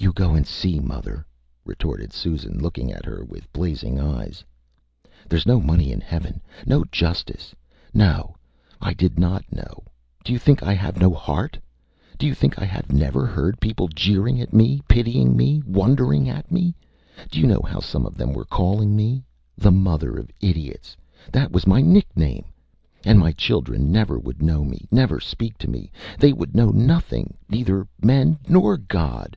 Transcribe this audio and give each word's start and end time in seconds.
ÂYou 0.00 0.12
go 0.14 0.34
and 0.34 0.46
see, 0.46 0.80
mother,Â 0.80 1.22
retorted 1.64 2.12
Susan, 2.12 2.58
looking 2.58 2.92
at 2.92 3.04
her 3.04 3.24
with 3.24 3.50
blazing 3.52 3.98
eyes. 4.00 4.44
ÂThereÂs 5.28 5.46
no 5.46 5.60
money 5.60 5.92
in 5.92 6.00
heaven 6.00 6.40
no 6.66 6.84
justice. 6.86 7.54
No!... 7.94 8.34
I 8.80 8.92
did 8.92 9.18
not 9.20 9.50
know.... 9.52 9.84
Do 10.24 10.32
you 10.32 10.38
think 10.38 10.62
I 10.64 10.74
have 10.74 10.98
no 10.98 11.12
heart? 11.14 11.58
Do 12.18 12.26
you 12.26 12.34
think 12.34 12.58
I 12.60 12.64
have 12.64 12.92
never 12.92 13.24
heard 13.24 13.60
people 13.60 13.86
jeering 13.86 14.40
at 14.40 14.52
me, 14.52 14.82
pitying 14.88 15.36
me, 15.36 15.62
wondering 15.64 16.28
at 16.28 16.50
me? 16.50 16.74
Do 17.30 17.40
you 17.40 17.46
know 17.46 17.62
how 17.64 17.78
some 17.80 18.04
of 18.04 18.16
them 18.16 18.32
were 18.32 18.44
calling 18.44 18.96
me? 18.96 19.24
The 19.56 19.72
mother 19.72 20.18
of 20.18 20.30
idiots 20.40 20.96
that 21.32 21.52
was 21.52 21.68
my 21.68 21.80
nickname! 21.80 22.46
And 23.04 23.18
my 23.18 23.30
children 23.30 23.92
never 23.92 24.18
would 24.18 24.42
know 24.42 24.64
me, 24.64 24.88
never 24.90 25.20
speak 25.20 25.56
to 25.58 25.70
me. 25.70 25.92
They 26.18 26.32
would 26.32 26.54
know 26.54 26.70
nothing; 26.70 27.38
neither 27.48 27.86
men 28.02 28.38
nor 28.48 28.76
God. 28.76 29.36